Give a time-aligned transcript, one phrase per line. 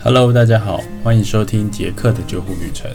[0.00, 2.88] Hello，大家好，欢迎收听杰克的救护旅程。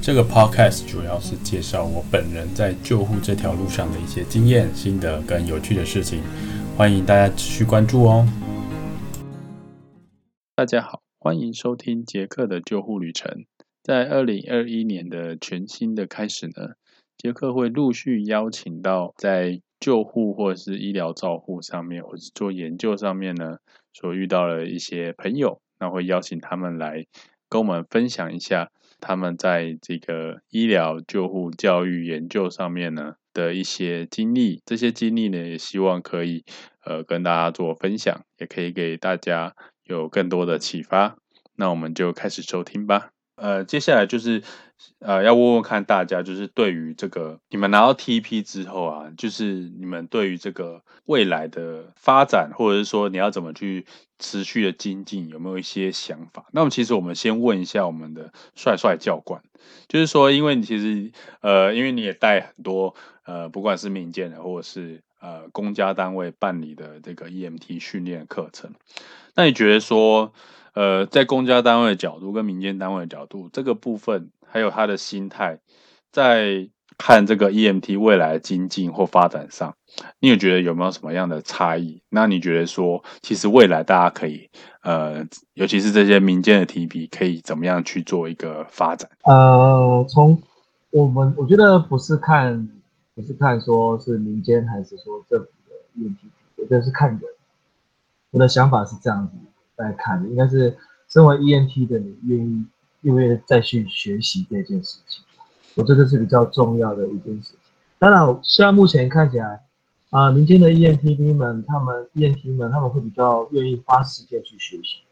[0.00, 6.22] 这个 Podcast 主要是介绍我本人在救护这条路上的一些经验、心得跟有趣的事情，
[6.76, 8.24] 欢迎大家持续关注哦。
[10.54, 13.44] 大家好，欢迎收听杰克的救护旅程。
[13.82, 16.74] 在二零二一年的全新的开始呢，
[17.18, 23.58] 杰克会陆续邀请到在救护或是医疗照护上面，或是做研究上面呢，
[23.92, 25.60] 所遇到的一些朋友。
[25.84, 27.04] 那会邀请他们来
[27.50, 36.44] 跟我们分享一下他们在这个医疗救护教育研究上面呢的一些经历，这些经历呢也希望可以
[36.84, 41.18] 呃跟大家做分享，也可以给大家有更多的启发。
[41.56, 43.13] 那我们就开始收听吧。
[43.36, 44.42] 呃，接下来就是，
[45.00, 49.44] 呃，要问问看大家，就是对于这个你们拿到 TP 之后啊，就是
[49.78, 53.86] 你们对于这个未来的发展，或者是说你要怎么去
[54.20, 56.46] 持续的精进，有没有一些想法？
[56.52, 59.42] 那么其实我们先问一下我们的帅帅教官，
[59.88, 61.10] 就是说，因为你其实，
[61.40, 68.72] 呃，因为你也带很多，呃，不管是民间的或者是呃公家单位办理的这个 EMT 训练课程，
[69.34, 70.32] 那你觉得说？
[70.74, 75.60] 呃，在公家单位的角度跟民间单位的角度，这个部分还有他的心态，
[76.12, 79.74] 在看这个 EMT 未来的精进或发展上，
[80.20, 82.02] 你有觉得有没有什么样的差异？
[82.08, 84.48] 那你觉得说，其实未来大家可以，
[84.82, 89.10] 呃，尤其是这些民间的 TP，可以怎么样去做一个发展？
[89.24, 90.40] 呃，从
[90.90, 92.68] 我们我觉得不是看，
[93.14, 96.16] 不是看说是民间还是说政府的 EMT，
[96.56, 97.20] 我觉得是看人。
[98.30, 99.32] 我的想法是这样子。
[99.76, 100.76] 来看，应该是
[101.08, 102.64] 身为 ENT 的你愿意
[103.02, 105.22] 愿不愿意再去学习这件事情？
[105.74, 107.58] 我觉得这是比较重要的一件事情。
[107.98, 109.60] 当然，虽然目前看起来
[110.10, 115.02] 啊，民间的 E N T 们，他们 ENT 们他们会比较愿意花时间去学习，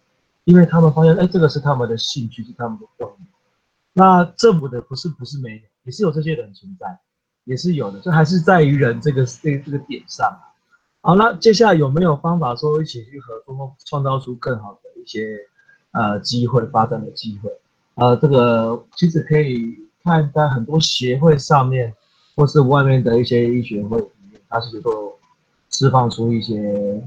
[0.44, 3.24] 因为他们发现，哎，这个是他们的兴趣，是他们的动力。
[3.92, 6.98] 那政府的不是不是没有，也是有这些人存在，
[7.44, 10.32] 也是有的，这还是在于人这个这这个点上。
[11.04, 15.36] 好，那接下来有没有方法说一起去合作，创造出更好的一些
[15.90, 17.50] 呃机会发展的机会？
[17.96, 21.92] 呃，这个其实可以看在很多协会上面，
[22.36, 25.18] 或是外面的一些医学会里面，它是能够
[25.70, 27.02] 释放出一些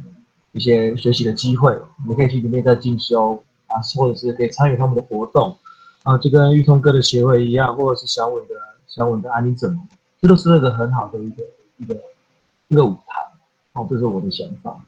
[0.52, 1.74] 一些学习的机会，
[2.06, 5.58] 你可以去里面再进修啊，或者是可以参与他们的活动
[6.04, 8.56] 啊，就跟玉通哥的协会一样，或者是小稳的
[8.88, 9.80] 小稳的安妮整，
[10.22, 11.44] 这都是一个很好的一个
[11.78, 11.98] 一个
[12.68, 13.25] 一个舞台。
[13.76, 14.84] 哦，这是我的想法。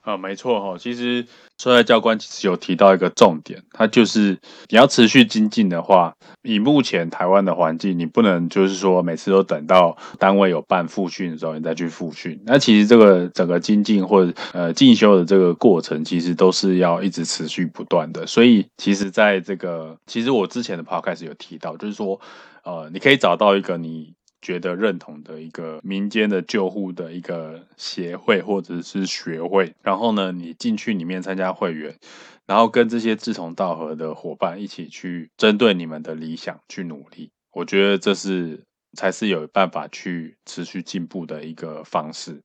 [0.00, 1.24] 啊，没错哈，其实
[1.58, 4.36] 帅帅教官其实有提到一个重点，他就是
[4.68, 12.42] 你要持续精进的话，以目前台湾的环境，你不能就是说每次都等到单位有办复训的时候你再去复训。
[12.44, 18.26] 那其实这个整个精进或呃进修的这个过程，其实都是要一直持续不断的。
[18.26, 22.20] 所以其实在这个，其实我之前的 podcast 有提到，就是说
[22.64, 24.14] 呃，你可以找到一个你。
[24.42, 31.96] 觉得认同的一个民间的救护的一个协会或者是学会，然后呢，你进去里面参加会员，
[32.44, 38.64] 然后跟这些志同道合的伙伴一起去针对你们的理想去努力，我觉得这是
[38.94, 42.42] 才是有办法去持续进步的一个方式。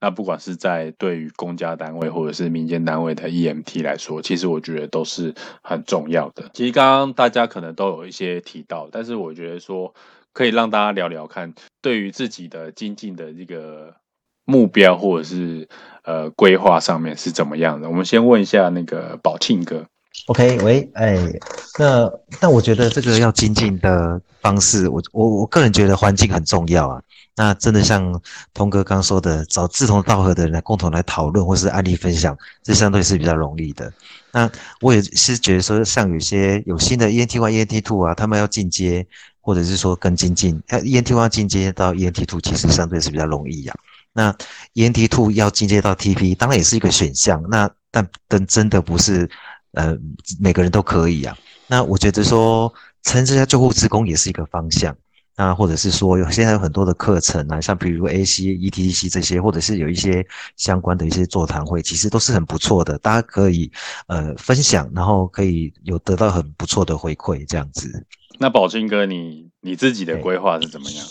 [0.00, 6.50] 那不管是在对于公家单位或者是民间单位的 EMT 来说，其实我觉得都是很重要的。
[6.54, 9.94] 其实刚刚大家可能都有一些提到，但是我觉得说。
[10.38, 13.92] 可以让大家聊聊看，对于自己的精进的这个
[14.44, 15.68] 目标或者是
[16.04, 17.88] 呃规划上面是怎么样的？
[17.88, 19.84] 我们先问一下那个宝庆哥。
[20.28, 21.16] OK，喂，哎，
[21.76, 22.08] 那
[22.40, 27.02] 那我觉得这个要精进的方式，我我我个人觉得环境很重要啊。
[27.34, 28.20] 那真的像
[28.54, 33.92] 通哥刚说的，找志同道合的人来共同来讨论或是案例分享，这相对是比较容易的。
[34.30, 34.48] 那
[34.80, 39.04] 我也是觉得说，像有些有新的 ENT One、ENT Two 啊，他们要进阶。
[39.40, 43.74] 或者是说更精进，呃，ENT One 进阶到 ENT Two 其实相对是比较容易呀。
[44.12, 44.34] 那
[44.74, 47.42] ENT Two 要进阶到 TP，当然也是一个选项。
[47.48, 49.28] 那但但真的不是，
[49.72, 49.96] 呃，
[50.40, 51.36] 每个人都可以呀。
[51.66, 54.96] 那我觉得说，称这些救护职工也是一个方向。
[55.36, 60.26] 那或者是说，有现在有很多的课程啊，像比如 AC、ETC 这些，或者是有一些
[60.56, 62.98] 相关的一些座谈会，其实都是很不错的。
[62.98, 63.70] 大家可以
[64.08, 68.04] 呃分享，然后可以有得到很不错的回馈，这样子。
[68.38, 71.06] 那宝清哥，你你自己的规划是怎么样？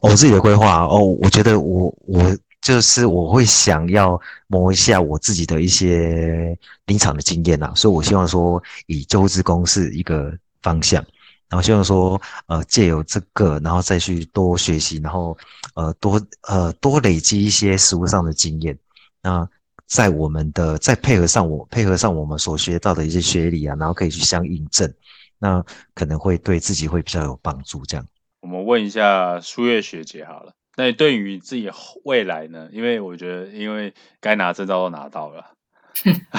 [0.00, 6.56] 我自己的规划哦，我觉得我我就是我会想要磨一下我自己的一些
[6.86, 10.32] 临场的经验呐，所以我希望说以救护职工是一个
[10.62, 11.04] 方向，
[11.48, 15.36] 然后希望说呃借由这个，然后再去多学习，然后
[15.74, 18.76] 呃多呃多累积一些实务上的经验，
[19.22, 19.48] 那
[19.86, 24.92] 在我们的再配合上我配合上我们所学到的一些学理啊，然后可以去相印证，
[25.38, 25.64] 那
[25.94, 27.84] 可能会对自己会比较有帮助。
[27.84, 28.06] 这样，
[28.40, 30.52] 我们问一下苏月学姐好了。
[30.76, 31.70] 那对于自己
[32.04, 32.68] 未来呢？
[32.72, 35.46] 因为我觉得，因为该拿证照都拿到了，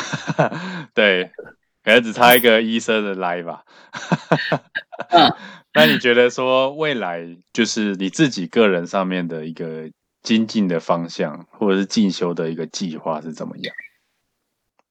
[0.96, 1.32] 对，
[1.84, 3.66] 可能只差一个医生的来吧。
[5.74, 9.92] 那你觉得说未来就是你自己个人上面的一个
[10.24, 13.76] 精进的方向，或者是进修的一个计划是怎么样？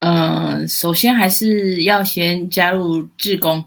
[0.00, 3.64] 嗯，首先还是要先加入志工。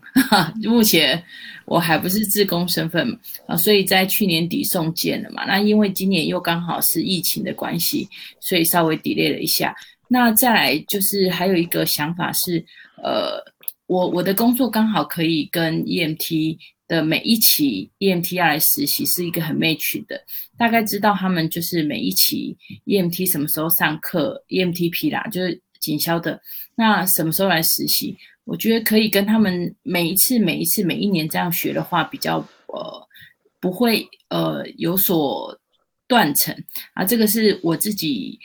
[0.63, 1.21] 目前
[1.65, 5.43] 我还不是志工身份啊，所以在去年底送件了嘛。
[5.45, 8.07] 那因为今年又刚好是疫情的关系，
[8.39, 9.75] 所以稍微 delay 了一下。
[10.07, 12.65] 那再来就是还有一个想法是，
[13.03, 13.43] 呃，
[13.87, 16.57] 我我的工作刚好可以跟 EMT
[16.87, 20.17] 的每一期 EMT 要来实习，是一个很 match 的。
[20.57, 22.55] 大概知道他们就是每一期
[22.85, 25.61] EMT 什么时候上课，EMTP 啦，就是。
[25.81, 26.39] 警消的
[26.75, 28.15] 那什么时候来实习？
[28.45, 32.37] 我觉得可以跟他们每一次、每一次、每一年这样学的话，比较
[32.67, 33.07] 呃
[33.59, 35.59] 不会呃有所
[36.07, 36.55] 断层
[36.93, 37.03] 啊。
[37.03, 38.39] 这个是我自己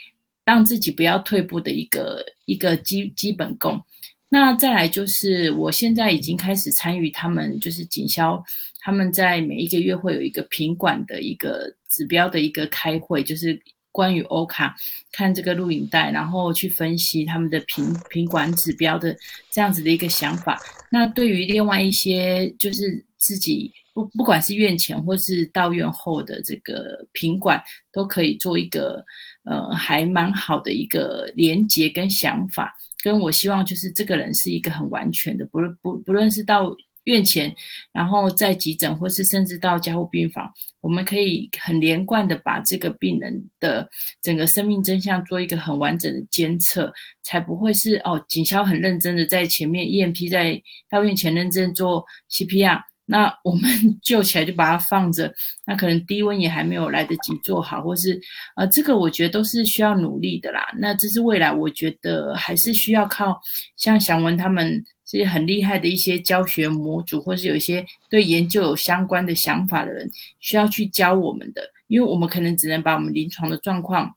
[0.45, 3.81] 让自己不要退步的一个一个基基本功。
[4.29, 8.43] 那再来就是我现在已经开始参与他们就是警消，
[8.81, 13.59] 他们在每一个月会有一个品管的一个指标的一个开会，就是。
[13.97, 14.75] 关于欧卡
[15.11, 19.17] 看这个录影带，然后去分析他们的品品管指标的
[19.51, 20.61] 这样子的一个想法。
[20.91, 27.59] 那对于另外一些就是自己不不管是院前或是到院后的这个品管，
[27.91, 29.03] 都可以做一个
[29.45, 32.71] 呃还蛮好的一个连接跟想法。
[33.03, 36.71] 跟我希望就是这个人是一个很完全的，不论不不论是到。
[37.07, 37.55] 院前，
[37.93, 40.51] 然后在急诊，或是甚至到加护病房，
[40.81, 43.89] 我们可以很连贯的把这个病人的
[44.21, 46.91] 整个生命真相做一个很完整的监测，
[47.23, 53.71] 才不会是哦，警消很认真的在前面，EMP 在到院前认真做 CPR，那我们
[54.03, 55.33] 救起来就把它放着，
[55.65, 58.19] 那可能低温也还没有来得及做好，或是
[58.57, 60.67] 呃，这个我觉得都是需要努力的啦。
[60.77, 63.39] 那这是未来，我觉得还是需要靠
[63.77, 64.83] 像祥文他们。
[65.07, 70.11] 这些很厉害的一些教学模组，或是有一些对研究有相关的想法的人，
[70.41, 74.13] 需要去教我们的，因为我们可能只能把我们临床的状况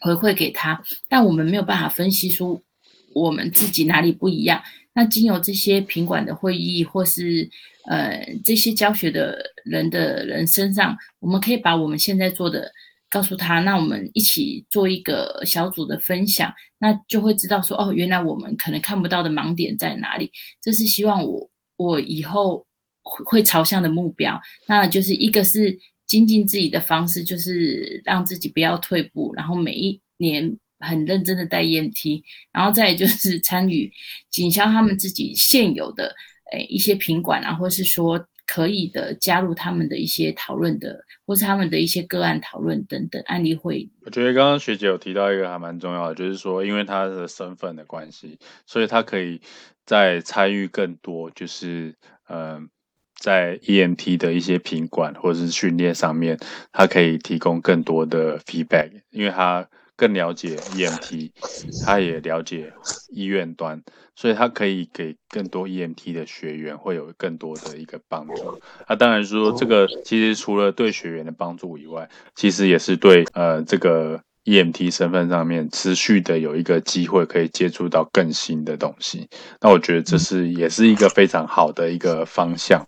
[0.00, 2.62] 回馈给他，但我们没有办法分析出
[3.14, 4.62] 我们自己哪里不一样。
[4.94, 7.50] 那经由这些品管的会议，或是
[7.84, 12.72] 呃这些教学的人的人身上，我们可以把我们现在做的。
[13.14, 20.32] 告诉他，那我们一起做一个小组的分享，那就会知道说，哦，原来我们可能看不到的盲点在哪里。
[20.60, 22.66] 这是希望我我以后
[23.02, 24.40] 会朝向的目标。
[24.66, 25.78] 那就是一个是
[26.08, 32.20] 精进自己的方式，就是让自己不要退步，然后每一年很认真的带 EMT，
[32.52, 33.88] 然后再就是参与
[34.28, 36.12] 警消他们自己现有的
[36.50, 38.26] 诶一些品管啊，或是说。
[38.46, 43.88] 可以的，加入他们的一些讨论的，或是他们的一些个案讨论等等案例会。
[44.04, 49.40] 我觉得刚刚学姐有提到一个还蛮重要的，就是说，因为他的身份的关系，所以他可以
[49.84, 51.94] 在参与更多，就是
[52.28, 52.68] 嗯，
[53.18, 56.38] 在 EMT 的一些品管或者是训练上面，
[56.72, 59.68] 他可以提供更多的 feedback，因为他。
[59.96, 61.30] 更了解 EMT，
[61.84, 62.72] 他也了解
[63.12, 63.82] 医院端，
[64.16, 68.60] 所以他可以给更多 EMT 的学员会有更多的一个帮助。
[68.88, 79.28] 那当然说，这个其实除了对学员的帮助以外，其实也是对呃这个 EMT 身份上面持续的有一个机会可以接触到更新的东西。
[79.60, 82.86] 那我觉得这是也是一个非常好的一个方向。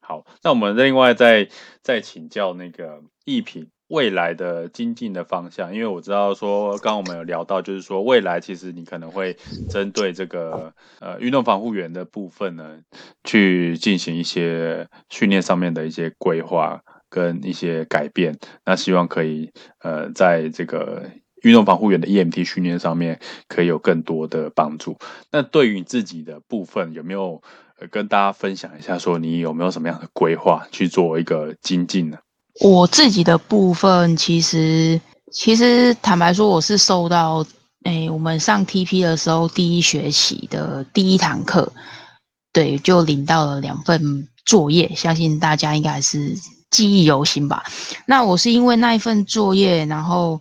[0.00, 1.48] 好，那我们另外再
[1.82, 3.68] 再请教那个艺品。
[3.90, 9.36] 未来的精进的方向，因为我知道说，刚刚我们有聊到，就是说未来其实你可能会
[9.68, 12.78] 针对这个呃运动防护员的部分呢，
[13.24, 18.38] 去进行一些训练上面的一些规划跟一些改变。
[18.64, 21.02] 那希望可以呃在这个
[21.42, 23.18] 运动防护员的 EMT 训练上面
[23.48, 24.96] 可以有更多的帮助。
[25.32, 27.42] 那对于你自己的部分，有没有
[27.90, 32.18] 跟大家分享一下，说你有没有什么样的规划去做一个精进呢？
[32.60, 35.00] 我自己的部分，其实
[35.32, 37.44] 其实坦白说，我是受到
[37.84, 41.72] 诶，我们上 TP 的时候第一学期的第一堂课，
[42.52, 46.34] 对，就领到了两份作业，相信大家应该是
[46.70, 47.64] 记忆犹新吧。
[48.06, 50.38] 那我是因为那一份作业，然后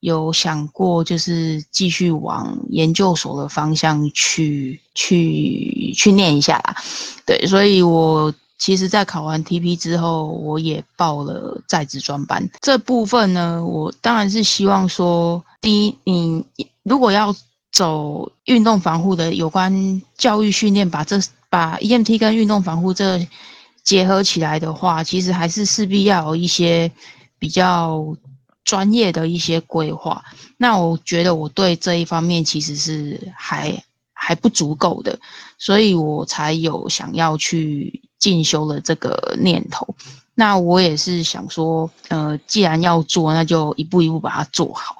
[0.00, 6.74] 有想过就是继续往研究所的方向去去去念一下啦，
[7.26, 8.32] 对，所以我。
[8.58, 12.50] 其实，在考完 TP 之后，我也报了在职专班。
[12.60, 16.44] 这部分呢，我当然是希望说，第一，你
[16.82, 17.32] 如果要
[17.70, 23.24] 走运动防护的有关教育训练，把这把 EMT 跟运动防护这
[23.84, 26.90] 结合起来的话，其实还是势必要有一些
[27.38, 28.16] 比较
[28.64, 30.24] 专业的一些规划。
[30.56, 33.80] 那我觉得我对这一方面其实是还
[34.12, 35.16] 还不足够的，
[35.58, 38.02] 所以我才有想要去。
[38.18, 39.94] 进修了这个念头，
[40.34, 44.96] 那我也是想说，呃，既然要做，那就一步一步把它做好。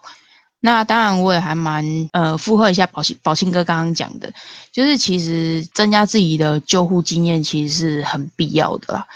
[0.60, 4.32] 那当然，我也还蛮呃附和一下宝庆宝庆哥刚刚讲的，
[4.72, 9.06] 就是其实增加自己的救护经验，其实是很必要的啦。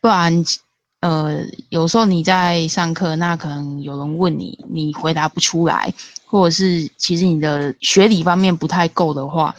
[0.00, 0.44] 不然，
[1.00, 5.92] 呃，有时候你在上课，那可能有人问你，你回答不出来，
[6.24, 9.54] 或者是其实你的学理方面不太够的话。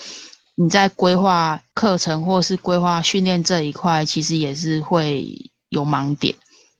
[0.59, 6.33] 你在规划课程或是规划训练这一块，其实也是会有盲点，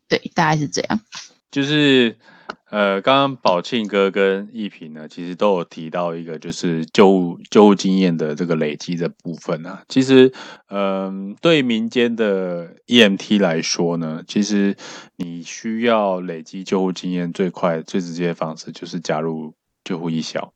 [0.09, 0.99] 对，大概是这样。
[1.51, 2.17] 就是
[2.71, 9.83] 呃，刚刚宝庆哥跟一平呢，其实都有提到一个，就是救护救护经验的这个累积的部分啊。
[9.87, 10.33] 其实，
[10.69, 14.75] 嗯，对民间的 EMT 来说呢，其实
[15.17, 19.53] 你需要累积救护经验最快最直接的方式，就是加入
[19.83, 20.51] 救护一小。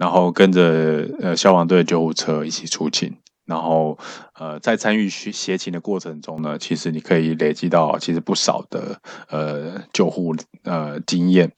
[0.00, 3.14] 然后跟着呃消防队救护车一起出勤，
[3.44, 3.98] 然后
[4.32, 11.52] 呃在参与协协勤的过程中呢，其实你可以累积到其实不少的呃救护呃经验。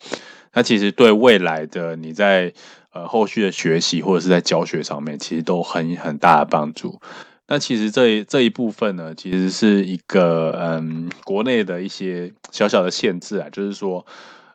[0.52, 2.52] 那其实对未来的你在
[2.92, 7.00] 呃后续的学习或者是在教学上面，其实都很很大的帮助。
[7.46, 14.04] 那其实这这一部分呢，其实是一个嗯国内的一些小小的限制啊，就是说。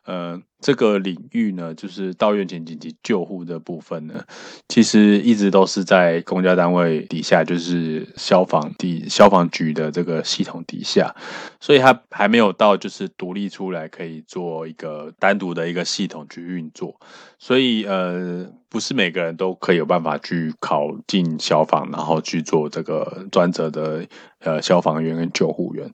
[0.04, 4.24] 呃，这个领域呢，就是到院前紧急救护的部分呢，
[4.68, 11.14] 其实一直都是在公家单位底下，就是消防地消防局的这个系统底下，
[11.60, 16.98] 所以它还没有到就是独立出来可以做一个单独的一个系统去运作，
[17.38, 24.04] 所以呃，不是每个人都可以有办法去考进消防，然后去做这个专责的
[24.40, 25.88] 呃消防员跟救护员。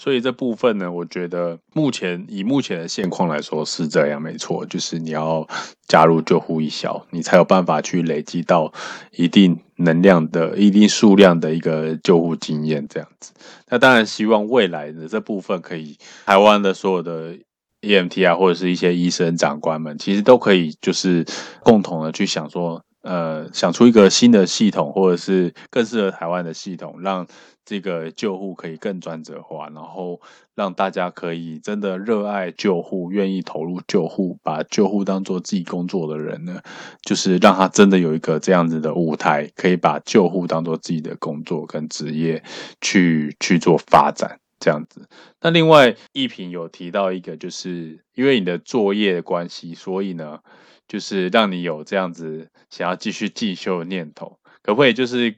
[0.00, 5.46] 所以这部分呢，我觉得目前以目前的现况来说是这，样没错，就是你要
[5.86, 8.72] 加入救护一小，你才有办法去累积到
[9.12, 13.32] 一定能量的一定数量的一个救护经验这样子。
[13.68, 15.96] 那当然希望未来的这部分可以，
[16.26, 17.34] 台湾的所有的
[17.82, 21.24] EMT 啊，或者是一些医生长官们，其实都可以就是
[21.62, 27.26] 共同的去想说，呃，想出一个新的系统，或者是更适合台湾的系统，让。
[27.68, 30.22] 这个救护可以更专责化，然后
[30.54, 36.62] 让大家可以真的热爱救护，愿意投入救护，把救护当做自己工作的人呢，
[37.02, 42.42] 就是让他真的有一个这样子的舞台，可以把救护当做自己的工作跟职业
[42.80, 45.06] 去去做发展这样子。
[45.42, 50.38] 那另外一平有提到一个，就是因为你的作业的关系，所以呢，
[50.88, 55.34] 就是让你有这样子想要继续进修的念头，可不可以就是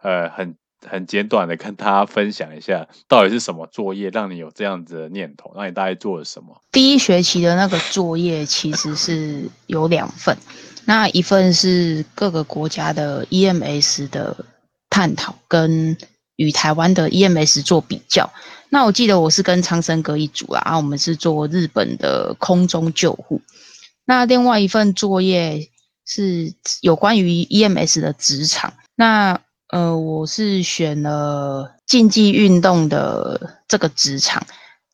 [0.00, 0.56] 呃很。
[0.88, 5.52] 很简短的跟大家分享一下，到底是什么作业让你有这样子的念头？
[5.56, 6.60] 那你大概做了什么？
[6.72, 10.36] 第一学期的那个作业其实是有两份，
[10.84, 14.44] 那一份是各个国家的 EMS 的
[14.90, 15.96] 探讨，跟
[16.36, 18.30] 与台湾的 EMS 做比较。
[18.70, 23.40] 那我记得我是跟苍生哥一组啊，我们是做日本的空中救护。
[24.04, 25.70] 那另外一份作业
[26.04, 28.74] 是有关于 EMS 的职场。
[28.96, 29.40] 那
[29.74, 34.40] 呃，我是选了竞技运动的这个职场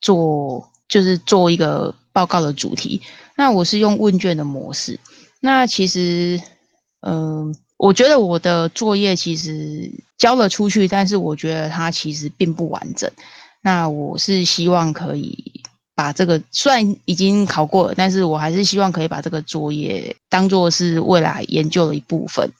[0.00, 3.02] 做，就是做一个报告的主题。
[3.36, 4.98] 那我是用问卷的模式。
[5.38, 6.40] 那其实，
[7.02, 13.10] 嗯，我觉得我的作业其实交了出去，但是我觉得它其实并不完整。
[13.60, 15.62] 那我是希望可以
[15.94, 22.50] 把这个，虽然已经考过了，但是我还是希望可以把这个作业当做是未来研究的一部分。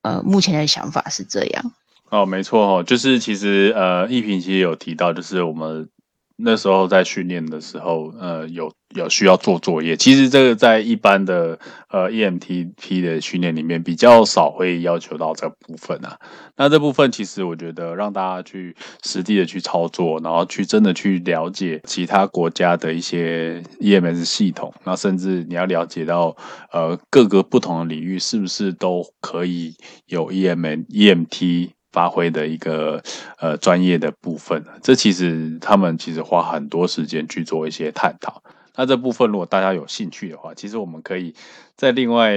[0.00, 1.72] 呃，目前的想法是这样。
[2.10, 5.88] 哦，没错哦，就是其实呃，一平其实有提到，就是我们
[6.36, 9.96] 那时候在训练的时候，呃，有有需要做作业。
[9.96, 11.58] 其实这个在一般的
[11.88, 16.18] 呃 EMTP 的训练里面比较少会要求到这部分啊。
[16.56, 18.74] 那这部分其实我觉得让大家去
[19.04, 26.36] 实地的去操作，然后去真的去了解其他国家的一些 EMS 系统，那甚至你要了解到
[26.72, 29.74] 呃各个不同的领域是不是都可以
[30.06, 31.70] 有 EM EMT。
[31.92, 33.02] 发挥的一个
[33.38, 38.42] 呃专业的部分，这其实他们其实花很多时间去做一些探讨。
[38.74, 41.34] 那这部分如果大家有兴趣的话，其实我们可以
[41.76, 42.32] 再另外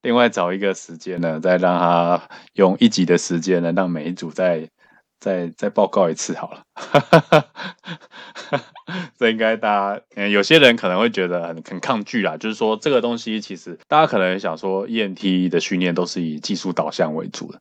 [0.00, 2.22] 另外找一个时间呢，再让他
[2.54, 4.68] 用一集的时间呢，让每一组再
[5.18, 6.62] 再再报告一次好了。
[9.18, 17.60] 这应该大家，嗯，有些人可能会觉得很很抗拒啦，就是说这个东西其实大家可能想说 ENT 的训练都是以技术导向为主的。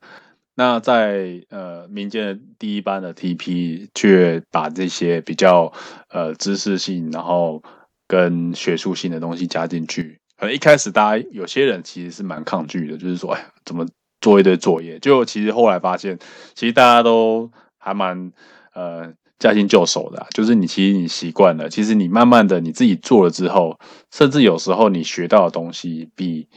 [0.53, 5.71] 那在呃民间的第一班的 TP 却把这些比较
[6.09, 7.63] 呃知识性，然后
[8.05, 13.87] 跟学术性的东西加进去，可能一开始大家有些人其实是蛮抗拒的，就是说，哎，怎么
[14.19, 14.99] 做一堆作业？
[14.99, 16.19] 就其实后来发现，
[16.53, 18.31] 其实大家都还蛮
[18.73, 23.79] 呃驾轻就熟的，就是你其实你习惯了，其实你慢慢的你自己做了之后，
[24.11, 26.49] 甚至有时候你学到的东西比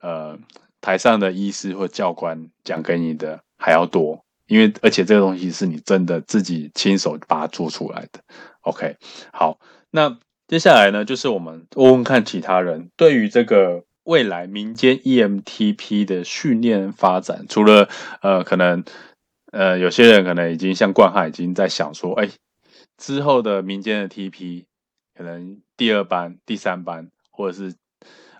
[0.00, 0.38] 呃。
[0.80, 8.20] 台上的医师或教官讲给你的还要多，因为而且这个东西是你真的自己亲手把它做出来的。
[8.62, 8.96] OK，
[9.32, 9.58] 好，
[9.90, 10.18] 那
[10.48, 17.88] 接下来呢，就是我们问问看其他人对于这个未来民间 EMTP 的训练发展，除了
[18.22, 18.82] 呃，可能
[19.52, 22.28] 呃，有些人可能已经像冠汉已经在想说，哎，
[22.96, 24.64] 之后的民间的 TP
[25.14, 27.74] 可能第二班、第三班，或者是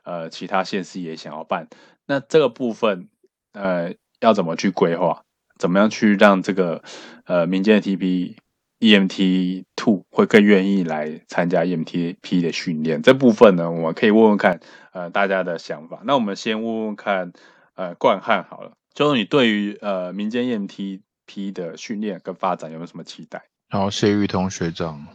[0.02, 1.68] 呃其他县市也想要办。
[2.10, 3.06] 那这个部分，
[3.52, 5.22] 呃，要怎么去规划？
[5.60, 6.82] 怎么样去让这个
[7.24, 8.34] 呃民间的 TP
[8.80, 13.00] EMT Two 会更愿意来参加 EMTP 的训练？
[13.00, 14.58] 这部分呢，我们可以问问看，
[14.92, 16.00] 呃，大家的想法。
[16.02, 17.32] 那我们先问问看，
[17.76, 23.44] 呃，冠汉好了，就是你对于呃民间 EMTP 的训练跟发展有没有什么期待？
[23.68, 25.06] 好，谢玉同学长，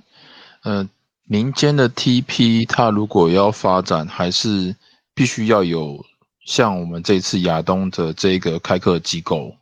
[0.64, 0.88] 呃，
[1.25, 4.78] 民间的 TP 它如果要发展，还是
[5.14, 6.06] 必须要有。
[6.46, 9.58] 像我们这次亚东的这个开课机构，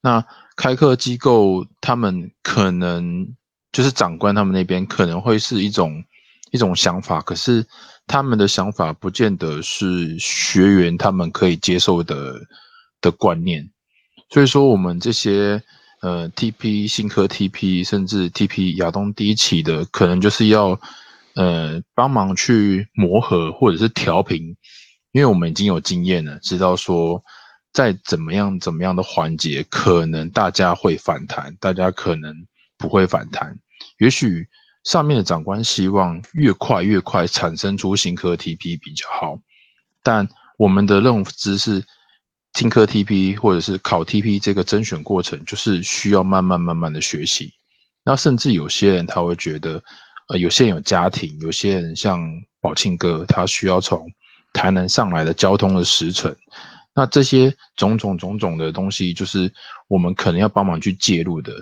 [0.00, 0.24] 那
[0.56, 3.34] 开课机构他们可能
[3.70, 6.04] 就是长官他们那边可能会是一种
[6.50, 7.64] 一种想法，可是
[8.08, 12.34] 他们的想法不见得是学员他们可以接受的
[13.00, 13.70] 的观念，
[14.28, 15.62] 所以说我们这些
[16.02, 20.80] 呃 TP 新科 TP 甚至 TP 亚东第一期的，可能就是要
[21.36, 24.56] 呃帮忙去磨合或者是调频。
[25.18, 27.20] 因为我们已经有经验了，知道说
[27.72, 32.32] 在怎么样怎么样的环节，可能大家会反弹，大家可能
[32.76, 33.58] 不会反弹。
[33.98, 34.46] 也许
[34.84, 39.36] 上面的长官希望越快越快产生出新科 TP 比较好，
[40.04, 41.82] 但我们的认知是
[42.52, 47.52] 听科 TP 或者是考 TP 这个甄选过程，就是需要慢慢慢慢的学习。
[48.04, 49.82] 那甚至有些人他会觉得，
[50.28, 52.20] 呃，有些人有家庭，有些人像
[52.60, 54.08] 宝庆哥，他需要从
[54.52, 56.34] 台南上来的交通的时程，
[56.94, 59.52] 那这些种种种种的东西，就是
[59.86, 61.52] 我们可能要帮忙去介入的。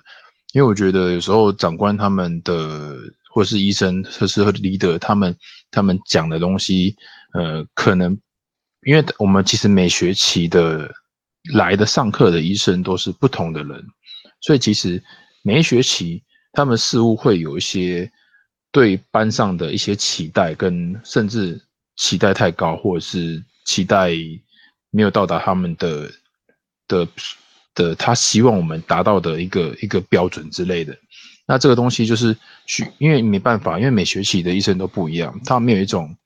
[0.52, 2.96] 因为我觉得有时候长官他们的，
[3.30, 5.36] 或是医生，或是 leader 他们
[5.70, 6.96] 他们讲的东西，
[7.34, 8.16] 呃，可能
[8.86, 10.90] 因为我们其实每学期的
[11.52, 13.84] 来的上课的医生都是不同的人，
[14.40, 15.02] 所以其实
[15.42, 16.22] 每一学期
[16.52, 18.10] 他们似乎会有一些
[18.72, 21.60] 对班上的一些期待，跟甚至。
[21.96, 24.10] 期待太高，或者是期待
[24.90, 26.10] 没有到达他们的
[26.86, 27.08] 的
[27.74, 30.96] 的他希望我们达到的一个一个标准之类的。
[31.46, 36.16] 那这个东西就是需，因为没办法，因为每学期的医生都不一样，他们有一种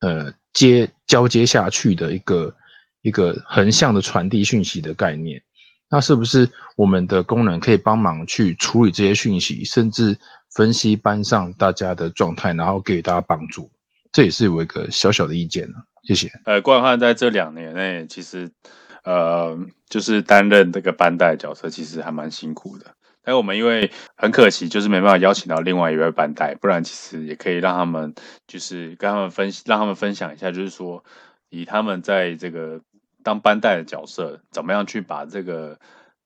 [0.00, 2.54] 呃接交接下去的一个
[3.02, 5.42] 一个横向的传递讯息的概念。
[5.88, 10.16] 那是不是我们的功能可以帮忙去处理这些讯息，甚至
[10.54, 13.68] 分析班上大家的状态，然后给予大家帮助？
[14.12, 16.28] 这也是我一个小小的意见呢，谢谢。
[16.44, 18.50] 呃，冠汉在这两年内，其实
[19.04, 19.56] 呃，
[19.88, 22.86] 就是担任这个班带角色，其实还蛮辛苦的。
[23.22, 28.12] 但我们因为很可惜，就是没办法邀请到另外一位班带，不然其实也可以让他们，
[28.48, 31.04] 就是跟他们分，让他们分享一下，就是说
[31.48, 32.80] 以他们在这个
[33.22, 35.78] 当班带的角色，怎么样去把这个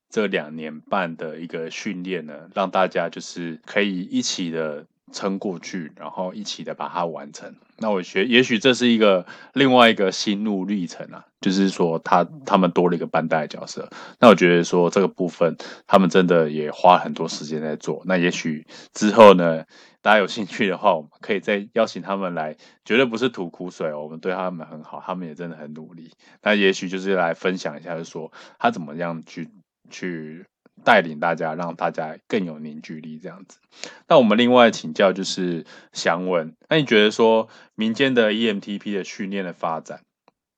[0.09, 4.87] 这两年半的一个训练呢，让大家就是可以一起的。
[5.13, 7.55] 撑过去，然后一起的把它完成。
[7.79, 13.91] 那我学，也许这是一个另外一个心路历程啊，就是说他他们多了一个班带角色。
[14.21, 18.03] 那我觉得说这个部分，他们真的也花很多时间在做。
[18.07, 19.65] 那也许之后呢，
[20.03, 26.13] 大家有兴趣的话，我们可以再邀请他们来，绝对不是吐苦水哦，我们对他们很好，他们也真的很努力。
[26.43, 29.51] 那也许就是来分享一下，就是说他怎么样去
[29.91, 30.45] 去。
[30.85, 33.59] 带领大家，让大家更有凝聚力，这样子。
[34.07, 40.03] 那我们另外请教就是祥文，那你觉得说民间的 EMTP 的训练的发展，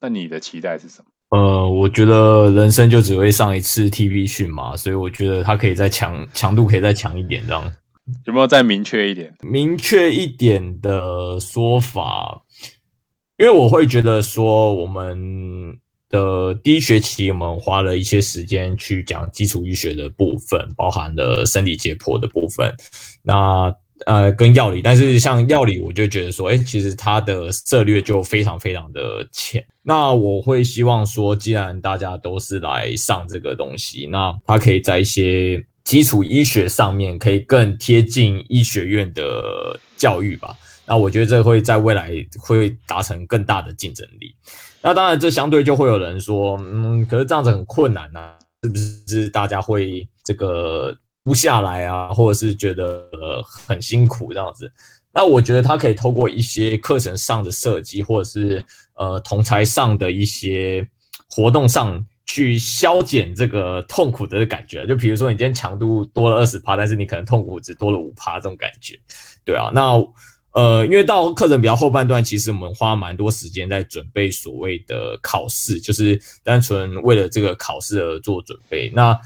[0.01, 1.39] 那你的期待是什么？
[1.39, 7.73] 呃，我觉得人生就只会上一次 TP 训嘛，所以我觉得它可以再强，强度可以再强一点，这样。
[8.25, 9.35] 有没有再明确一点？
[9.41, 12.43] 明确一点的说法，
[13.39, 15.79] 因为我会觉得说我们。
[16.09, 22.75] 的第一学期，我们花了一些时间去讲基础医学的部分，包含了生理解剖的部分。
[23.23, 29.65] 那呃，跟药理，但是像药理，我就觉得说，哎，其实它的策略就非常非常的浅。
[29.83, 40.55] 那我会希望说，既然大家都是来上这个东西，那它可以在一些基础医学上面，可以更贴近医学院的教育吧。
[40.85, 44.35] 那我觉得这会在未来会达成更大的竞争力。
[44.87, 49.29] 那当然，这相对就会有人说，嗯，可是这样子很困难呐，是不是？
[49.29, 53.03] 大家会这个不下来啊，或者是觉得
[53.43, 54.71] 很辛苦这样子？
[55.13, 60.89] 那我觉得他可以透过一些课程上的设计，或者是呃同才上的一些
[61.29, 64.87] 活动上去消减这个痛苦的感觉。
[64.87, 68.97] 就比如说，你今天强度多了二十趴，但是你可能痛苦只多了五趴，这种感觉，
[69.45, 70.01] 对啊，那。
[70.57, 78.91] 呃，因为到课程比较后半段，其实我们花蛮多时间在准备所谓的考试，就是单纯为了这个考试而做准备。
[78.95, 79.21] 那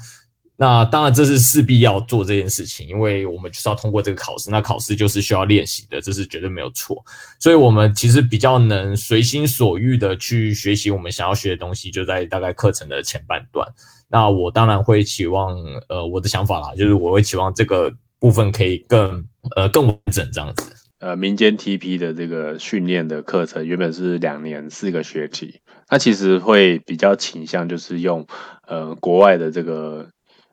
[0.57, 4.51] 那当然这是势必要做这件事情，因为我们就是要通过这个考试。
[4.51, 7.01] 那考试就是需要练习的，这是绝对没有错。
[7.39, 13.65] 所以我们其实比较能随心所欲的去学习我们想要学的东西，就在大概课程的前半段。
[14.09, 17.89] 那我当然会期望，呃，我的想法啦，就是我会期望这个
[18.19, 20.75] 部分可以更呃更完整这样子。
[21.01, 25.59] 呃，民间 TP 的这个训练的课程原本是两年四个学期，
[25.89, 28.27] 那其实会比较倾向就是用
[28.67, 30.07] 呃国外的这个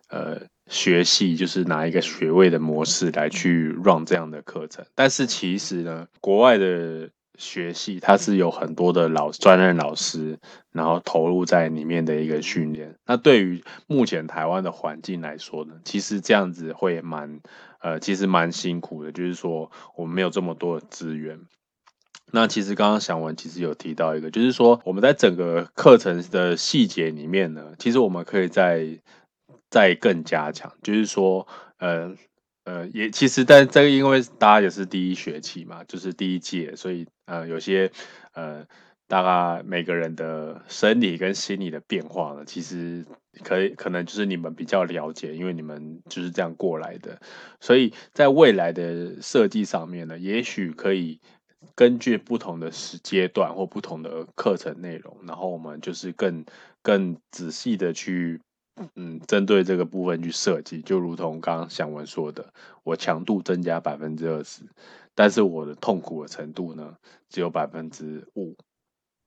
[0.08, 4.86] 呃学系，就是拿一个学位的模式来去 run 这样的课程。
[4.94, 10.38] 但是其实呢，国外的学系它是有很多的老专任老师，
[10.72, 12.94] 然后投入在里面的一个训练。
[13.04, 17.40] 那对于目前台湾的环境来说呢，其实这样子会蛮。
[17.80, 21.40] 呃，其实蛮辛苦的，就是说我们没有这么多的资源。
[22.30, 29.00] 那其实刚刚想文其实有提到一个，就是说我们在整个课程的细节里面呢，其实我们可以再
[29.70, 30.72] 再更加强。
[30.82, 31.46] 就是说，
[31.78, 32.14] 呃
[32.64, 37.90] 呃，也其实但这个因为大家也是第一学期嘛，就是第一届，所以呃有些
[38.32, 38.66] 呃。
[39.08, 43.04] 大概每个人的生理跟心理的变化呢，其实
[43.42, 47.18] 可以可能就是你们比较了解，因为你们就是这样过来的，
[47.58, 51.18] 所以在未来的设计上面呢，也许可以
[51.74, 56.44] 根据不同的时阶段或不同的课程内容，然后我们就是更
[56.82, 58.38] 更仔细的去
[58.94, 62.52] 嗯针对这个部分去设计，就如同刚刚祥文说的，
[62.84, 64.64] 我强度增加百分之二十，
[65.14, 66.94] 但是我的痛苦的程度呢
[67.30, 68.54] 只有百分之五。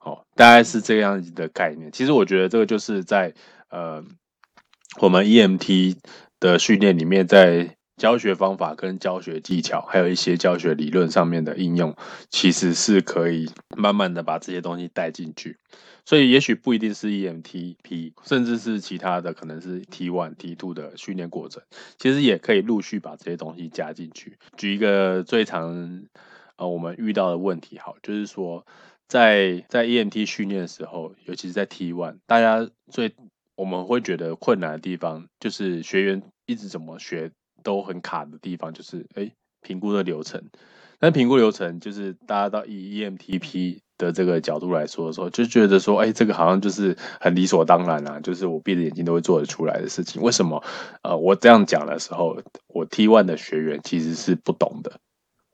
[0.03, 1.91] 哦，大概是这样子的概念。
[1.91, 3.33] 其实我觉得这个就是在
[3.69, 4.03] 呃，
[4.99, 5.97] 我们 EMT
[6.39, 11.95] 的训练里面，在教学方法跟教学技巧，还有一些教学理论上面的应用，
[12.31, 15.57] 其实是可以慢慢的把这些东西带进去。
[16.03, 21.61] 所以也许不一定是 EMTP，甚至是其他的，可能是 T1、T2 的训练过程，
[21.99, 24.39] 其实也可以陆续把这些东西加进去。
[24.57, 26.01] 举一个最常
[26.55, 28.65] 呃我们遇到的问题，好，就是说。
[29.12, 33.13] 在在 EMT 训练的时候，尤其是在 T1，大家最
[33.58, 37.30] 我们会觉得困难的地方，就是学员一直怎么学
[37.62, 39.30] 都很卡的地方，就是哎
[39.62, 40.41] 评估的流程。
[41.02, 50.21] 那评估流程就是大家到以 EMTP 的这个角度来说的时候，就觉得说，哎，这个好像就是很理所当然啊，就是我闭着眼睛都会做得出来的事情。
[50.21, 50.63] 为什么？
[51.04, 55.02] 呃，我这样讲的时候，我 T1 的学员其实是不懂的。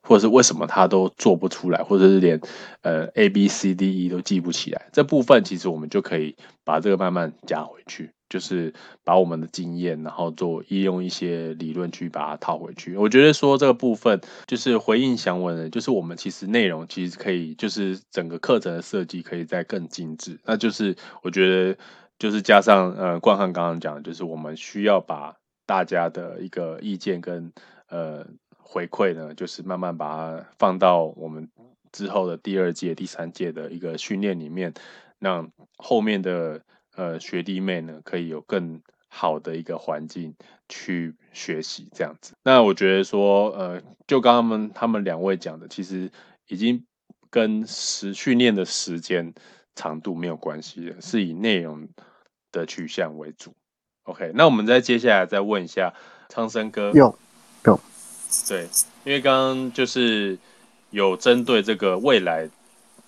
[0.08, 2.40] 或者是为什么他都做不出来，或者是连
[2.82, 12.96] 呃 A B C D E 都记不起来，这部分其实我们就可以把这个慢慢加回去，就是把我们的经验，然后做应用一些理论去把它套回去。
[12.96, 20.40] 我觉得说这个部分就是回应祥文，就是我们其实内容其实可以，就是整个课程的设计可以再更精致。
[20.46, 21.78] 那就是我觉得
[22.18, 27.52] 就是加上呃冠汉刚刚讲，就是我们需要把大家的一个意见跟
[27.90, 28.26] 呃。
[28.70, 31.50] 回馈呢，就是慢慢把它放到我们
[31.94, 34.74] 之后的第二届、第三届的一个训练里面，
[35.20, 36.62] 让后面的
[36.96, 40.36] 呃学弟妹呢，可以有更好的一个环境
[40.68, 42.34] 去学习这样子。
[42.44, 46.12] 那我觉得说，呃，就刚刚们他们两位讲的，其实
[46.48, 46.86] 已经
[47.30, 49.34] 跟时训练的时间
[49.76, 51.88] 长度没有关系了，是以内容
[52.52, 53.54] 的取向为主。
[54.04, 55.94] OK，那我们再接下来再问一下
[56.28, 56.92] 昌生哥。
[58.48, 58.68] 对，
[59.04, 60.38] 因为刚刚就是
[60.92, 62.50] 有针对这个未来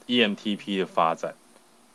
[0.08, 1.34] EMTP 的发展，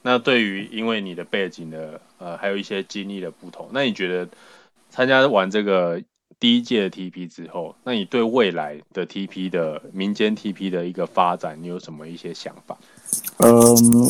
[0.03, 4.29] 那对于因为你的背景的呃，还有一些经历的不同，那你觉得
[4.91, 6.01] 参加完这个
[6.39, 12.77] 第一届的 TP 之后，那你对未来的 TP 的民间 TP 的一个发展，你有什么一些想法？
[13.39, 13.53] 嗯，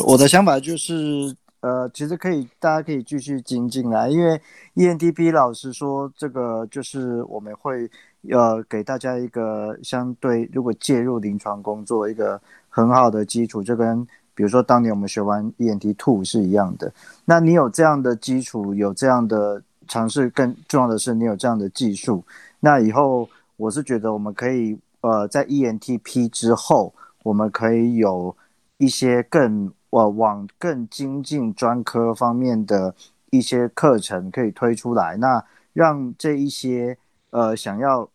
[0.07, 4.41] 我的想法就是，呃，其实可以大家可以继续精进来，因为
[4.75, 7.89] ENTP 老师说这个就是我们会
[8.25, 16.93] 要给大家一个相对如果介入临床工作一个很好的基础，就跟比如说当年我们学完 ENT Two 是一样的。
[17.25, 22.25] 那你有这样的基础，有这样的尝试，更重要的是你有这样的技术，
[22.61, 28.35] 那以后我是觉得我们可以呃在 ENTP 之后，我们可以有
[28.79, 32.95] 一些更呃往更精进专科方面的
[33.31, 36.97] 一些课程可以推出来，那让这一些
[37.31, 38.09] 呃想要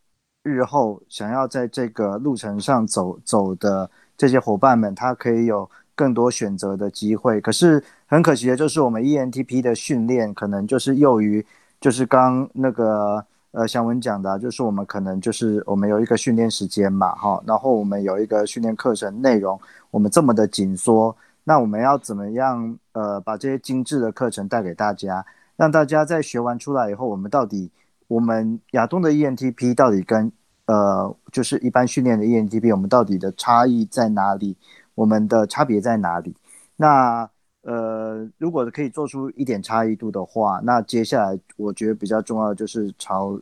[0.50, 7.40] 日后想要在这个路程上走走的这些伙伴们，他可以有更多选择的机会。
[7.40, 11.46] 可是很可惜的就是我们 ENTP 的训练可能就是囿于
[11.80, 13.24] 就是刚那个。
[13.52, 19.60] 呃，祥文讲的，就是我们可能就是我们有一个训练时间嘛，哈，然后我们有一个训练课程内容，
[19.90, 22.78] 我们这么的紧缩，那我们要怎么样？
[22.92, 25.26] 呃，把这些精致的课程带给大家，
[25.58, 27.72] 让大家在学完出来以后，我们到底
[28.08, 30.32] 我们亚东的 ENTP 到底跟
[30.70, 34.56] 呃，就是一般训练的 ENTP，我们到底的差异在哪里？
[34.94, 36.36] 我们的差别在哪里？
[36.76, 37.28] 那
[37.64, 43.40] 呃，如果可以做出一点差异度的话，那接下来我觉得比较重要的就是朝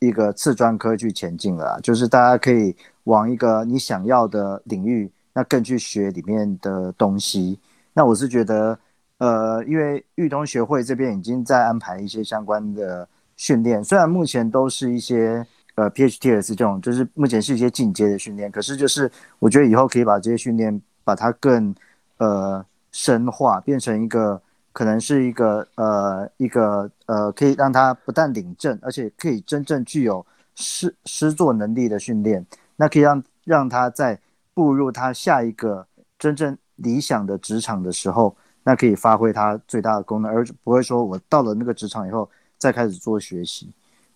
[0.00, 7.60] 一个次专科去前进了，就是大家可以往一个你想要的领域，那更去学里面的东西。
[7.92, 8.76] 那我是觉得，
[9.18, 21.74] 呃，因为玉通学会这边已经在安排一些相关的训练，虽然目前都是一些呃 PHTS 这种，就是目前是一些进阶的训练，可是就是我觉得以后可以把这些训练把它更
[22.18, 22.64] 呃。
[22.96, 24.40] 深化变成一个
[24.72, 34.16] 可能是一个呃一个呃可以让他不但领证，而且可以真正具有施施作能力的训练，那可以让让他在
[34.54, 35.84] 步入他下一个
[36.20, 43.68] 真正理想的职场的时候，那可以发挥他最大的功能，而不会说我到了那个职场以后再开始做学习。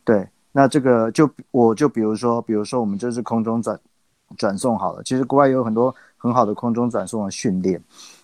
[0.05, 3.79] 对，那这个就我就比如说，比如说我们就是空中转
[4.37, 7.81] 转送好了，其实国外有很多很好的空中转送的训练。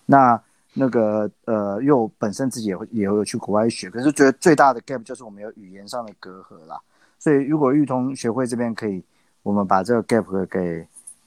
[0.06, 0.40] 那
[0.72, 6.80] 那个呃，又本身自己也会也有去国外学，可是觉得最大的 gap 就是我们有语言上的隔阂啦。
[7.18, 9.02] 所以如果玉通学会这边可以，
[9.42, 10.86] 我们把这个 gap 给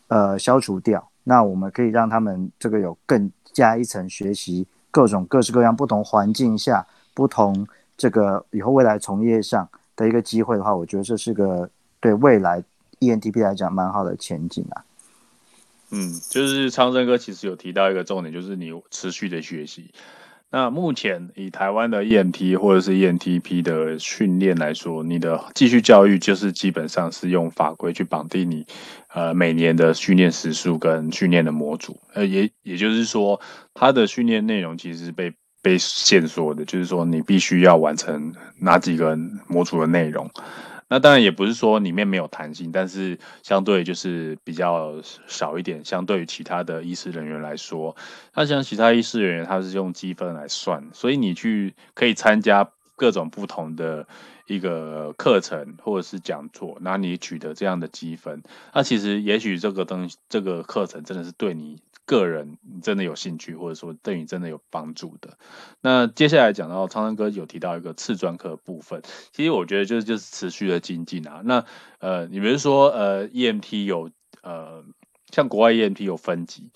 [0.09, 12.63] 呃消除掉，那我们可以让他们这个有更加一层学习各种各式各样不同环境下不同这个以后未来从业上的一个机会的话，我觉得这是个对未来
[13.01, 14.85] ENTP 来讲蛮好的前景啊。
[15.91, 19.91] 嗯，就是昌生哥其实有提到一个重点，就是你持续的学习。
[20.49, 28.65] 那目前以台湾的 ENT 或者是 ENTP 的训练来说，你的继续教育就是基本上是用法规去绑定你，
[29.13, 31.99] 呃，每年的训练时数跟训练的模组。
[32.13, 33.41] 呃，也也就是说，
[33.73, 39.17] 它的训练内容其实是被被限缩的，就是说你必须要完成哪几个
[39.47, 40.29] 模组的内容。
[40.89, 44.95] 那当然也不是说里面没有弹性，但是相对就是比较
[45.27, 45.83] 少一点。
[45.83, 47.93] 相对于其他的医师人员来说，
[48.33, 54.05] 那像其他医师人员，他是用积分来算，所以你去可以参加各种不同的
[54.47, 61.81] 一个课程或者是讲座，那你取得这样的积分，那其实也许这个东西这个课程真的是对你。
[62.07, 65.37] 个人真的有兴趣，或者说对你真的有帮助的。
[65.81, 69.01] 那接下来讲到昌生哥有提到一个次专科部分，
[69.33, 71.41] 其实我觉得就是就是持续的精进啊。
[71.43, 71.65] 那
[71.99, 74.09] 呃，你比如说呃，EMT 有
[74.41, 74.85] 呃，
[75.33, 76.71] 像国外 EMT 有分级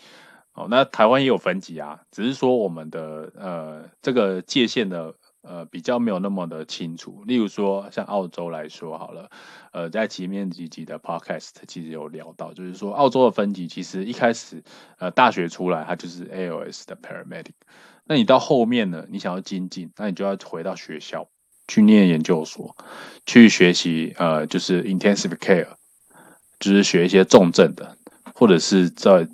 [0.53, 5.15] 哦，那台湾也有分级啊，只是说我们的呃这个界限的。
[5.41, 7.23] 呃，比较没有那么的清楚。
[7.25, 9.29] 例如说，像澳洲来说好了，
[9.71, 14.63] 呃，在前面几集的 podcast 其实有聊到，就是说澳洲的分级其实一开始，
[14.99, 17.53] 呃，大学出来它就是 ALS 的 paramedic。
[18.05, 21.27] 那你到后面呢，你想要精进，那你就要回到学校
[21.67, 22.75] 去念研究所，
[23.25, 25.67] 去学习呃，就是 intensive care，
[26.59, 27.97] 就是学一些重症的，
[28.35, 29.27] 或者是在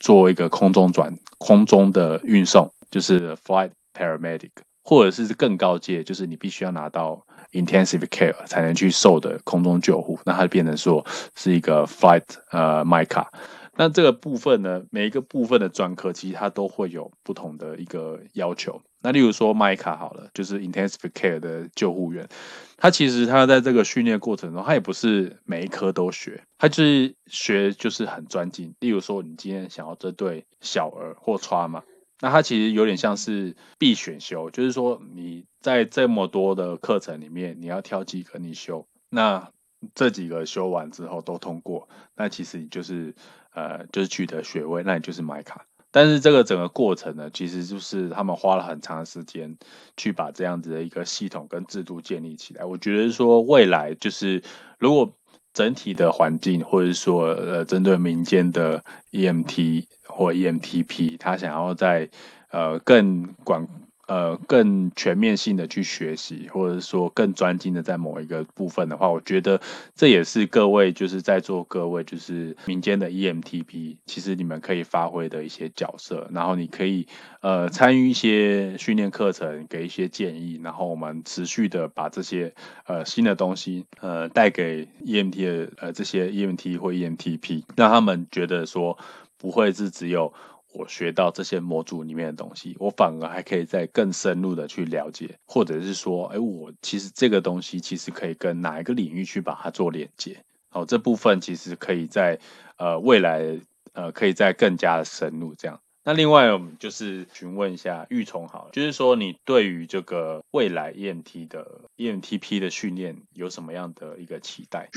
[0.00, 4.50] 做一个空中转空中的运送，就是 flight paramedic。
[4.82, 13.26] 或者是更高阶，就是你必须要拿到 intensive care 才能去受的空中救护，那它变成说是一个 flight 呃 MICA。
[13.74, 18.82] 那这个部分呢，每一个部分的专科其实它都会有不同的一个要求。
[19.00, 22.28] 那例如说 MICA 好了，就是 intensive care 的救护员，
[22.76, 28.74] 他其实他在这个训练过程中，他也不是每一科都学，他就是学就是很专精。
[28.78, 31.82] 例如说，你今天想要针对小儿或 trauma。
[32.22, 39.50] 那它其实有点像是必选修，就是说你在这么多的课程里面，你要挑几个你修，那
[39.92, 43.12] 这几个修完之后都通过，那其实你就是
[43.52, 45.66] 呃就是取得学位，那你就是买卡。
[45.90, 49.58] 但是这个整个过程呢，其实就是他们花了很长时间
[49.96, 52.64] 去把这样子的一个系统跟制度建立起来。
[52.64, 54.40] 我觉得说未来就是
[54.78, 55.12] 如果
[55.52, 62.08] 整体的环境，或者说呃针对民间的 EMT 或 EMTP，他想要在
[62.50, 63.66] 呃更广。
[64.12, 69.58] 呃，更全面性的去学习，或者说更专精的在某一个部分的话，我觉得
[69.94, 76.28] 这也是各位就是在座各位就是民间的 EMTP，其实你们可以发挥的一些角色。
[76.30, 77.06] 然后你可以
[77.40, 82.52] 呃参与一些训练课程，给一些建议，然后我们持续的把这些
[82.84, 88.98] 呃新的东西呃带给 EMT 的呃这些 EMT 或 EMTP，让他们觉得说
[89.38, 90.34] 不会是只有。
[90.72, 100.42] 我学到这些模组里面的东西，我反而还可以再更深入的去了解，或者是说，哎，我其实这个东西其实可以跟哪一个领域去把它做连接。
[100.70, 102.38] 哦，这部分其实可以在
[102.78, 103.60] 呃未来
[103.92, 105.78] 呃可以再更加的深入这样。
[106.04, 114.88] 那另外我们就是询问一下玉虫好了，就是说你对于这个未来 EMT 的 EMTP 的训练有什么样的一个期待？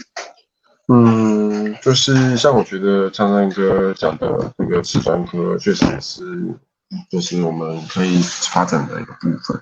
[0.87, 1.44] 嗯，
[1.81, 6.23] 就是像我觉得唱唱歌讲的这个瓷砖歌，确实也是
[7.09, 8.19] 就是我们可以
[8.51, 9.61] 发展的一个部分。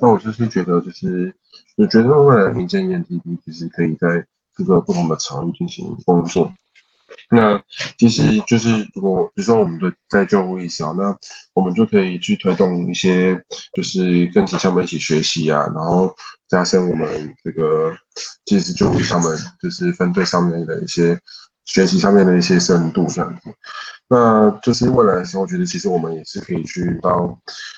[0.00, 1.34] 那我就是觉得，就是
[1.76, 4.26] 我觉得未来民间 EMTP 其实可以在
[4.56, 6.52] 这个不同的场域进行工作。
[7.30, 7.62] 那
[7.98, 11.16] 其实就是如果比如说我们的在救护意识啊，那
[11.54, 13.34] 我们就可以去推动一些，
[13.74, 16.14] 就是跟其他们一起学习啊，然后
[16.48, 17.92] 加深我们这个
[18.44, 21.18] 其实救护他们就是分队上面的一些
[21.64, 23.50] 学习上面的一些深度这样子。
[24.06, 27.36] 那就是未来的时候，我觉得其实我们也是可以去到，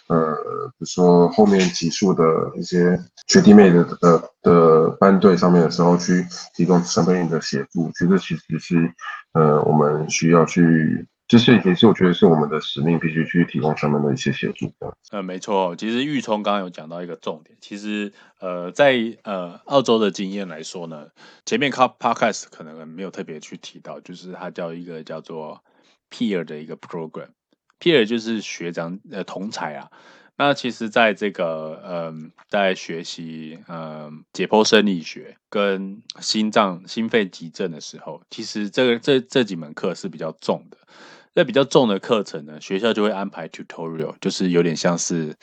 [0.09, 0.35] 呃，
[0.71, 2.25] 比如说后面级数的
[2.59, 7.91] 一些学弟妹的的的班队上面的时候，去提供身份面的协助。
[7.93, 8.93] 觉得其实是，
[9.37, 14.73] 呃，我们需要去，这是也是我觉得是我们的使命，必须去提供上面的一些协助。
[15.11, 21.09] 呃，没错，其实玉聪刚刚有讲到一个重点，其实呃，在呃澳洲的经验来说呢，
[21.45, 25.63] 前面靠 podcast 可能没有特别去提到，就是它叫一个叫做。
[26.09, 29.91] peer 的一个 program，peer 就是学长呃同才啊。
[30.39, 40.77] 那其实在这个嗯，在学习嗯解剖生理学跟心脏心肺急症的时候，其实这个这这几门课是比较重的。
[41.33, 45.35] 那比较重的课程呢，学校就会安排 tutorial，就是有点像是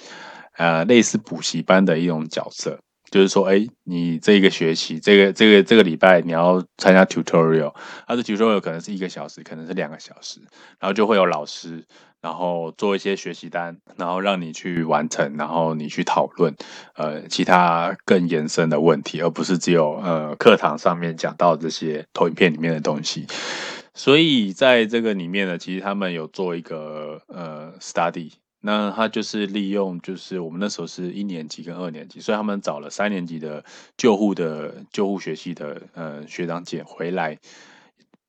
[0.57, 2.79] 呃类似补习班的一种角色。
[3.13, 7.71] 就是说，哎，你这一个学期，这个这个这个礼拜你要参加 tutorial，
[8.07, 10.39] 它的 tutorial 可能是一个小时，可能是两个小时，
[10.79, 11.85] 然后就会有老师，
[12.21, 16.55] 然后做一些学习单，然后让你去完成，然后你去讨论，
[16.95, 23.27] 呃，其他更延伸的问题，而不是只有呃课堂上面讲到这些投影片里面的东西。
[23.93, 28.31] 所以在这个里面呢，其实他们有做一个呃 study。
[28.65, 33.61] 那他就是利用，就是我们那时候是一年级跟二年级，所以他们找了三年级的
[33.97, 37.37] 救护的救护学系的呃学长姐回来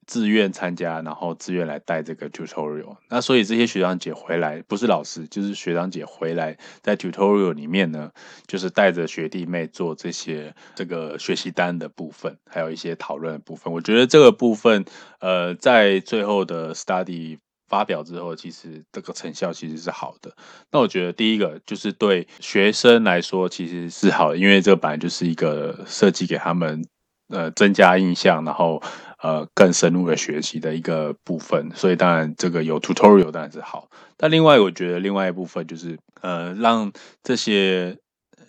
[0.07, 2.97] 自愿参加，然后自愿来带这个 tutorial。
[3.09, 8.11] 那所以这些学长姐回来不是老师，就是学长姐回来在 tutorial 里面呢，
[8.49, 13.73] 就是带着学弟妹做这些这个学习单的部分，还有一些讨论的部分。
[13.73, 14.85] 我觉得这个部分
[15.20, 17.38] 呃在最后的 study。
[17.68, 20.35] 发表之后，其实这个成效其实是好的。
[20.70, 26.87] 那我觉得第一个就是对学生来说其实是好的，因为这个本来就是一个设计给他们
[27.29, 28.83] 呃增加印象，然后
[29.22, 31.70] 呃更深入的学习的一个部分。
[31.74, 33.88] 所以当然这个有 tutorial 当然是好。
[34.16, 37.98] 但另外我觉得另外一部分就是呃让这些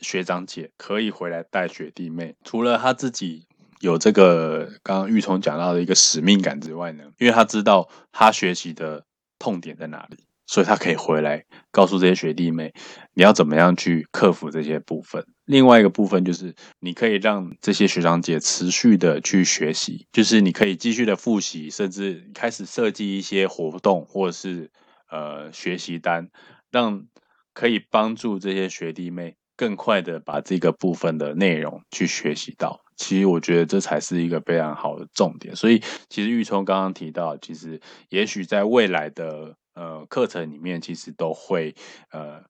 [0.01, 3.47] 学长姐可以回来带学弟妹，除了他自己。
[3.86, 9.06] 有这个刚刚玉聪讲到的一个使命感之外呢，因为他知道他学习的
[9.38, 12.74] 痛点在哪里，所以他可以回来告诉这些学弟妹，
[13.13, 15.24] 你要怎么样去克服这些部分。
[15.45, 24.71] 另外一个部分就是，你可以让这些学长姐持续的去学习，就是你可以继续的复习，甚至开始设计一些活动或者是
[25.12, 26.32] 呃学习单，
[26.71, 27.06] 让
[27.54, 32.82] 可以帮助这些学弟妹更快的把这个部分的内容去学习到。
[32.96, 41.76] 其实我觉得这才是一个非常好的重点，所以其实玉聪刚刚提到，其实也许在未来的呃课程里面，其实都会
[42.12, 42.41] 呃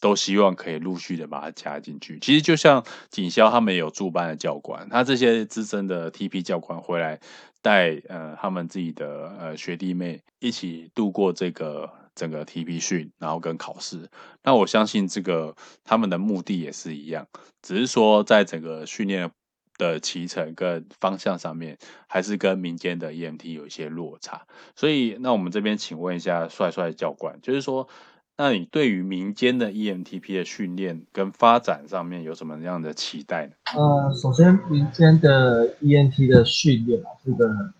[0.00, 2.16] 都希望可以陆续的把它加进去。
[2.20, 7.18] 其实就像锦霄他们有驻班的教官，他这些资深的 TP 教官回来
[7.60, 14.10] 带呃他们自己的呃学弟妹一起度过这个整个 TP 训，然后跟考试。
[14.42, 15.54] 那我相信这个
[15.84, 17.26] 他们的目的也是一样，
[17.62, 19.30] 只是说在整个训练。
[19.78, 24.42] 的骑乘跟方向上面，还是跟民间的 EMT 有一些落差。
[24.74, 27.88] 所以，那我们这边请问一下帅帅教官，就是说，
[28.36, 33.52] 那你对于民间的 EMTP 的训练跟发展上面有什么样的期待呢？
[33.76, 37.72] 呃，首先民间的 EMT 的训练啊，这个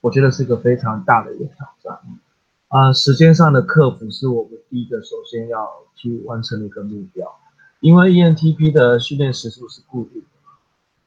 [0.00, 1.98] 我觉得是个非常大的一个挑战。
[2.68, 7.32] 啊，时间上的克服是我们第一个首先要去完成的一个目标，
[7.80, 10.28] 因为 ENTP 的训练时数是固定的，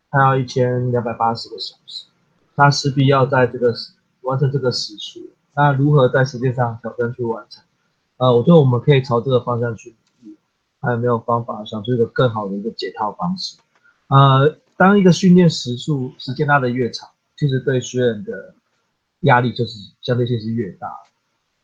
[0.09, 2.05] 它要一千两百八十个小时，
[2.55, 3.73] 那势必要在这个
[4.21, 5.19] 完成这个时数。
[5.55, 7.61] 那如何在时间上挑战去完成？
[8.17, 9.89] 呃，我觉得我们可以朝这个方向去
[10.21, 10.37] 努力。
[10.81, 13.57] 还有没有方法想出一个更好的一个解套方式？
[14.07, 18.55] 呃，当一个训练时数时间拉得越长，其实对学员的
[19.21, 20.87] 压力就是相对性是越大。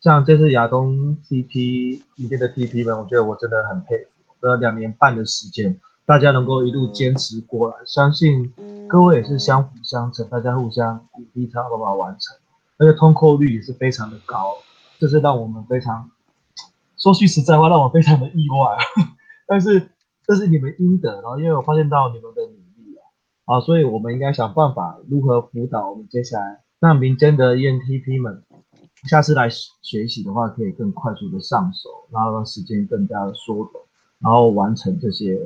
[0.05, 4.35] 像这次亚东 TP 里面的 TP 们，我觉得我真的很佩服。
[4.39, 8.53] 这两年半的时间，大家能够一路坚持过来，相信
[8.87, 12.37] 各位也是相辅相成，大家互相鼓励，才有办法完成。
[12.77, 14.53] 而且通过率也是非常的高，
[14.99, 16.11] 这是让我们非常
[16.97, 18.77] 说句实在话，让我非常的意外。
[19.49, 19.89] 但是
[20.27, 22.95] 这是你们应得，然后因为我发现到你们的努力
[23.47, 28.43] 啊，啊，所以我们应该想办法如何辅导我们接下来让民间的 ENTP 们。
[29.07, 29.49] 下次来
[29.81, 33.83] 学习的话，可以更快速的上手，然后让时间更加的缩短，
[34.19, 35.39] 然后完成这些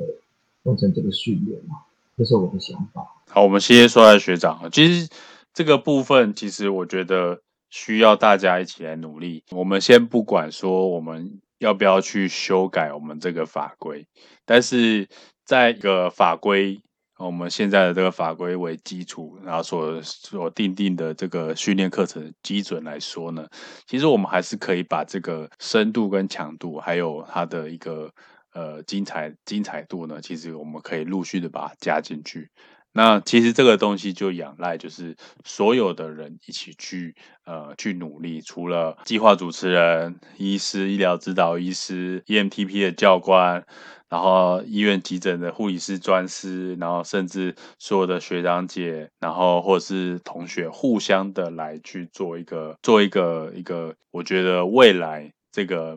[0.62, 1.76] 完成这个训练嘛，
[2.16, 3.06] 这是我的想法。
[3.28, 4.70] 好，我们谢谢说来学长。
[4.70, 5.08] 其实
[5.52, 7.40] 这个部分，其实我觉得
[7.70, 9.44] 需要大家一起来努力。
[9.50, 14.06] 我们先不管说我们要不要去修改我们这个法规，
[14.44, 15.08] 但是
[15.44, 16.80] 在一个法规。
[17.26, 23.46] 我们现在的这个法规为基础，然后所所定定的这个训练课程基准来说呢，
[23.86, 28.10] 其实我们还是可以把这个深度跟强度，还有它的一个
[28.54, 32.48] 呃精彩精彩度呢，其实我们可以陆续的把它加进去。
[32.92, 37.14] 那其实这个东西就仰赖就是所有的人一起去
[37.44, 43.64] 呃去努力，除了计划主持人、医师、医疗指导医师、EMTP 的教官。
[44.10, 55.96] 然后医院急诊的护理师专师，然后甚至所有的学长姐，然后或者是同学，互相的来去做一个做一个一个，我觉得未来这个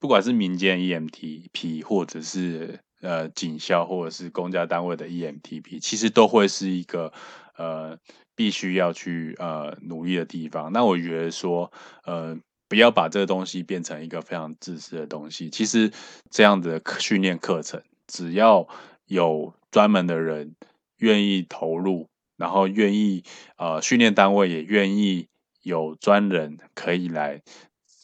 [0.00, 7.12] 不管是民间 EMTP，或者是呃警校或者是公家单位的 EMTP，其实都会是一个
[7.56, 7.98] 呃
[8.34, 10.72] 必须要去呃努力的地方。
[10.72, 11.72] 那我觉得说
[12.04, 12.38] 呃。
[12.70, 15.48] 不要把这个东西变成一个非常自私的东西。
[15.48, 15.90] 其实
[16.30, 18.68] 这样的训练课程，只要
[19.06, 20.54] 有专门的人
[20.98, 23.24] 愿意投入，然后愿意
[23.56, 25.28] 呃训练单位也愿意
[25.62, 27.40] 有专人可以来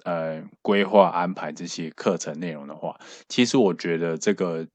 [0.04, 4.66] 呃规划安排这些课程内容的话，其实我觉得这个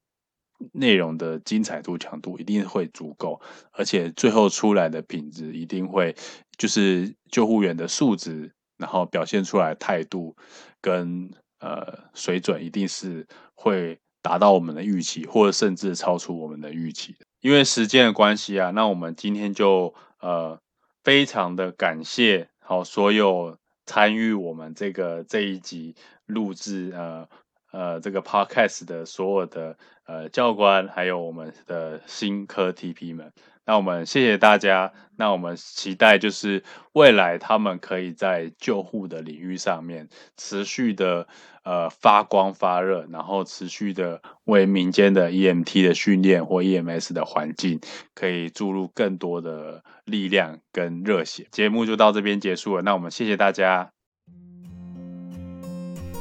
[0.72, 3.40] 内容的精彩度强度一定会足够，
[3.72, 6.14] 而且最后出来的品质一定会
[6.56, 8.52] 就是救护员的素质。
[8.80, 10.34] 然后表现出来态度
[10.80, 17.26] 跟呃水准一定是会达到我们的预期，或者甚至超出我们的预期的。
[17.42, 20.58] 因为时间的关系啊，那我们今天就呃
[21.04, 25.94] 非常的感谢好所有参与我们这个这一集
[26.24, 27.28] 录制呃
[27.72, 29.76] 呃这个 podcast 的所有的
[30.10, 33.32] 呃教官，还有我们的新科 TP 们。
[33.64, 34.92] 那我们谢谢大家。
[35.16, 41.28] 那我们期待就是未来他们可以在救护的领域上面持续的
[41.62, 47.78] 呃发光发热，然后持续的为民间的 EMT 的训练或 EMS 的环境
[48.14, 51.46] 可以注入更多的力量跟热血。
[51.52, 52.82] 节目就到这边结束了。
[52.82, 53.99] 那我们谢谢大家。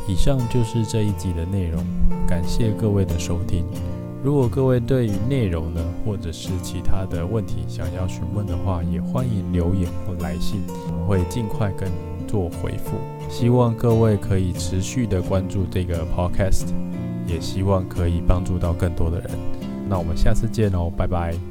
[0.09, 1.85] 以上就是这一集的内容，
[2.27, 3.63] 感谢各位的收听。
[4.23, 10.63] 如果各位对于内容呢，或者是其他的问题想要询问的话，也欢迎留言或来信，
[10.99, 12.97] 我会尽快跟您做回复。
[13.29, 16.65] 希望各位可以持续的关注这个 podcast，
[17.27, 19.29] 也希望可以帮助到更多的人。
[19.87, 21.48] 那我们下次见哦，拜拜。